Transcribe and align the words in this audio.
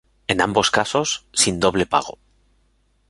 En 0.25 0.41
ambos 0.41 0.71
casos, 0.71 1.27
sin 1.31 1.59
doble 1.59 1.85
pago. 1.85 2.17